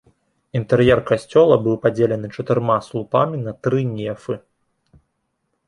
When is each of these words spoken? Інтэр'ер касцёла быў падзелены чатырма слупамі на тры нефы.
Інтэр'ер 0.59 0.99
касцёла 1.09 1.55
быў 1.67 1.75
падзелены 1.83 2.27
чатырма 2.37 2.77
слупамі 2.87 3.37
на 3.45 3.55
тры 3.67 3.79
нефы. 3.93 4.35